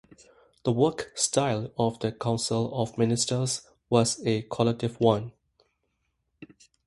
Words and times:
The 0.63 0.71
work 0.71 1.11
style 1.13 1.71
of 1.77 1.99
the 1.99 2.11
Council 2.11 2.73
of 2.73 2.97
Ministers 2.97 3.69
was 3.87 4.19
a 4.25 4.41
collective 4.49 4.99
one. 4.99 5.31